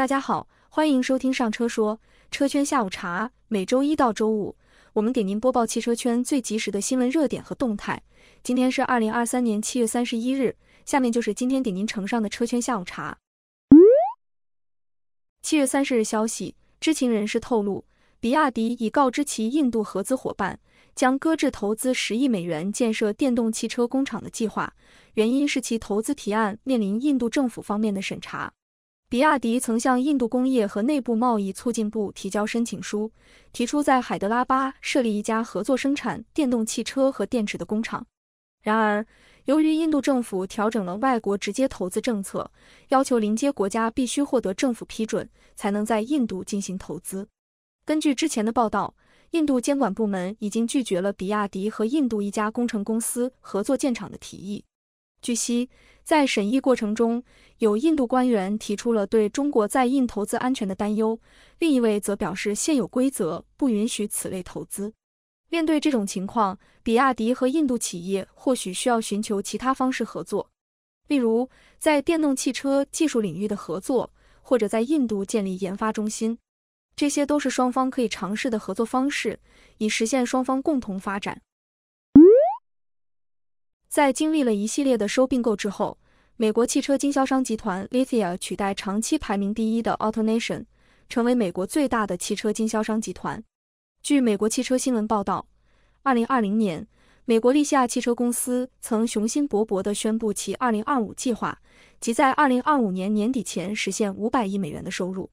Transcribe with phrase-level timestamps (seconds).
[0.00, 2.00] 大家好，欢迎收听上车说
[2.30, 3.32] 车圈下午茶。
[3.48, 4.56] 每周一到周五，
[4.94, 8.02] 我们给您播报汽车圈最及时的新闻热点和动态。
[8.42, 13.18] 今天是二零二三年七月三十一日，下面就是今天给您呈上的车圈下午茶。
[15.42, 17.84] 七月三十日消息，知情人士透露，
[18.20, 20.58] 比亚迪已告知其印度合资伙伴，
[20.94, 24.72] 将搁置投资十亿美元建设电动汽车工厂的计划，
[25.12, 28.50] 原因是其投资提案面临印度政府方面的审查。
[29.10, 33.10] 比亚迪曾向印度工业和内部贸易促进部提交申请书，
[33.52, 38.06] 提出在海德拉巴设立一家合作生产电动汽车和电池的工厂。
[38.62, 39.04] 然而，
[39.46, 42.52] 由于印度政府调整了外国直接投资政策，
[42.90, 47.26] 要求邻接国家必须获得政府批准才能在印度进行投资。
[47.84, 48.94] 根据之前的报道，
[49.32, 54.64] 印度监管部门已经拒绝了比亚迪和印度一家工程公司合作建厂的提议。
[55.22, 55.68] 据悉，
[56.02, 57.22] 在审议过程中，
[57.58, 61.20] 有印度官员提出了对中国在印投资安全的担忧，
[61.58, 64.92] 另一位则表示现有规则不允许此类投资。
[65.50, 70.48] 面对这种情况，比亚迪和印度企业或许需要寻求其他方式合作，
[71.08, 76.38] 例如在电动汽车技术领域的合作，或者在印度建立研发中心。
[76.96, 79.38] 这些都是双方可以尝试的合作方式，
[79.78, 81.42] 以实现双方共同发展。
[83.90, 85.98] 在经历了一系列的收并购之后，
[86.36, 90.64] 美国汽车经销商集团 Lithia 取代长期排名第一的 AutoNation，
[91.08, 93.42] 成为美国最大的汽车经销商集团。
[94.00, 95.48] 据美国汽车新闻报道，
[96.04, 96.86] 二零二零年，
[97.24, 101.60] 美国利西亚汽车公司曾雄心勃勃地宣布其二零二五计划，
[101.98, 105.28] 即在二零二五年年底前实现五百亿美元的收入。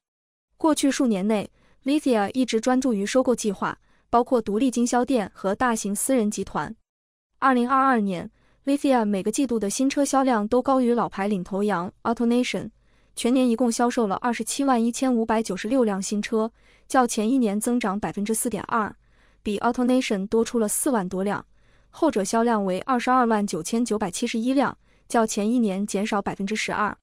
[0.56, 1.48] 过去数年内
[1.84, 3.78] ，Lithia 一直专注于收购计划，
[4.10, 6.74] 包括独立经销店和大型私人集团。
[7.38, 8.28] 二零二二年。
[8.68, 12.68] Lithia 每个季度的新车销量都高于老牌领头羊 AutoNation，
[13.16, 16.52] 全年一共销售了二十七万一千五百九十六辆新车，
[16.86, 18.94] 较前一年增长百分之四点二，
[19.42, 21.42] 比 AutoNation 多出了四万多辆。
[21.88, 24.76] 后者销量为二十二万九千九百七十一辆，
[25.08, 26.94] 较前一年减少百分之十二。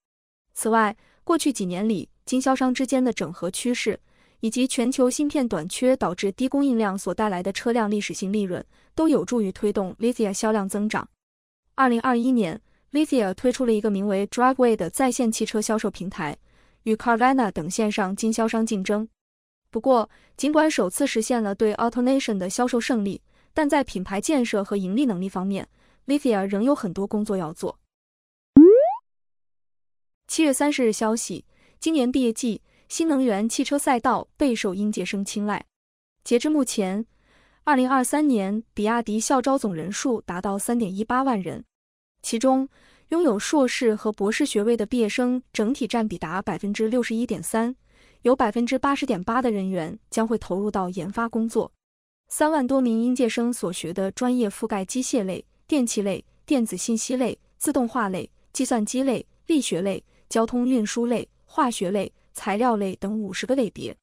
[0.53, 3.99] 此外，过去几年里，经销商之间的整合趋势，
[4.41, 8.63] 以及全球芯片短缺导致低供应量所带来的车辆历史性利润，
[8.93, 11.09] 都有助于推动 Lithia 销量增长。
[11.77, 12.61] 二零二一年
[12.93, 16.37] ，Lithia 推出了一个名为 Driveway 的在线汽车销售平台，
[16.83, 19.09] 与 Carvana 等线上经销商竞争。
[19.69, 23.21] 不过，尽管首次实现了对 AutoNation 的销售胜利，
[23.53, 25.67] 但在品牌建设和盈利能力方面
[26.07, 27.77] ，Lithia 仍有很多工作要做。
[30.27, 31.43] 七月三十日消息，
[31.81, 35.65] 今年毕业季，新能源汽车赛道备受应届生青睐。
[36.23, 37.05] 截至目前。
[37.67, 41.65] 二零二三年，比亚迪校招总人数达到三点一八万人，
[42.21, 42.69] 其中
[43.09, 47.75] 拥有硕士和博士学位的毕业生整体占比达百分之六十一点三，
[48.21, 51.71] 有百分之八十点八的人员将会投入到研发工作。
[52.27, 63.97] 三万多名应届生所学的专业覆盖机械类、电气类、电子信息类、自动化类、计算机类、力学类、交通运输类、化学类、材料类等五十个类别。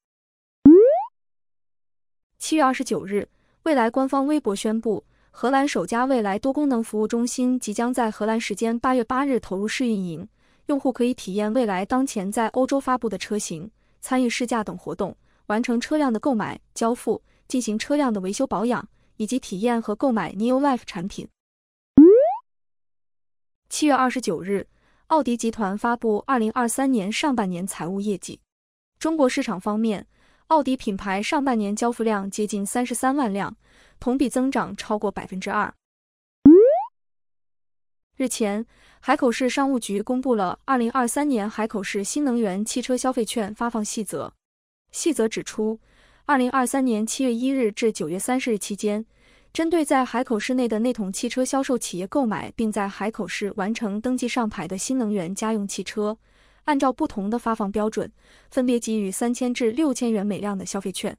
[2.41, 3.29] 七月二十九日。
[3.63, 10.29] 蔚来官方微博宣布，荷兰首家蔚来多功能服务中心即将在荷兰时间八月八日投入试运营，
[10.67, 21.29] 用户可以体验蔚来当前在欧洲发布的车型，参与试驾等活动，完成车辆的购买、交付，进行车辆的维修保养，以及体验和购买 Neo Life 产品。
[23.69, 24.67] 七月二十九日，
[25.07, 28.41] 奥迪集团发布二零二三年上半年财务业绩。
[28.99, 30.05] 中国市场方面。
[30.53, 33.57] 奥迪品牌上半年交付量接近三十三万辆，
[33.99, 35.73] 同比增长超过百分之二。
[38.19, 38.67] 日前，
[39.01, 44.35] 海口市商务局公布了二零二三年海口市新能源汽车消费券发放细则。
[44.91, 45.81] 细则指出，
[46.27, 49.07] 二零二三年七月一日至九月三十日期间，
[49.55, 56.19] 针对在海口市内的内统汽车销售企业购买并在海口市完成登记上牌的新能源家用汽车。
[56.65, 58.13] 按照不同的发放标准，
[58.51, 61.17] 分别给予三千至六千元每辆的消费券。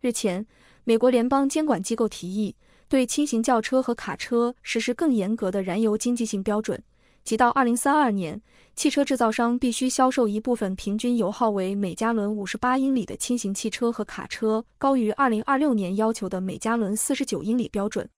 [0.00, 0.46] 日前，
[0.84, 2.54] 美国联邦监管机构提议
[2.88, 6.80] 对轻型轿车和卡车实施更严格的燃油经济性标准，
[7.24, 8.40] 即到二零三二年，
[8.76, 18.08] 汽车制造商必须销售一部分平均油耗为每加仑五十八英里的轻型汽车和卡车高于二零二六年要求的每加仑四十九英里标准。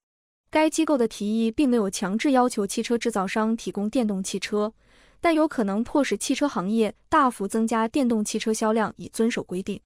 [0.51, 4.73] 该机构的提议并没有强制要求汽车制造商提供电动汽车，
[5.21, 9.79] 但有可能迫使汽车行业大幅增加电动汽车销量以遵守规定。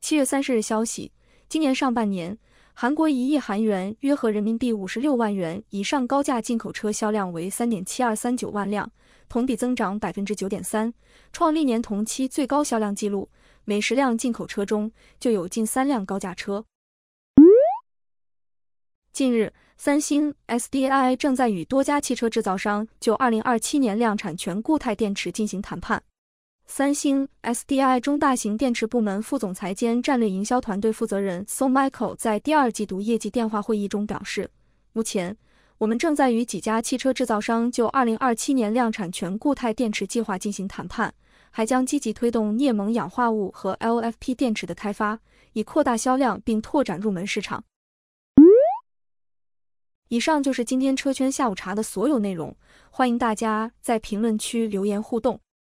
[0.00, 1.12] 七月三十日消息，
[1.48, 2.36] 今年上半年，
[2.74, 8.90] 韩国一亿韩元约合人民币五十六万元以上高价进口车销量为三点七二三九万辆，
[9.28, 10.92] 同比增长百分之九点三，
[11.32, 13.30] 创历年同期最高销量纪录。
[13.64, 14.90] 每十辆进口车中
[15.20, 16.64] 就有近三辆高价车。
[19.16, 26.02] 近日，三星 SDI 正在与多家汽车制造商就二零二七年量产全固态电池进行谈判。
[26.66, 34.50] 三星 SDI 中大型电池部门副总裁兼战略营销团队负责人 So Michael 在第二季度业绩电话会议中表示，
[34.92, 35.34] 目前
[35.78, 41.14] 我们正在与几家汽车制造商就2027年量产全固态电池计划进行谈判，
[41.50, 45.18] 还将积极推动镍锰氧化物和 LFP 电池的开发，
[45.54, 47.64] 以扩大销量并拓展入门市场。
[50.08, 52.56] 以上就是今天车圈下午茶的所有内容，
[52.90, 55.40] 欢迎大家在评论区留言互动。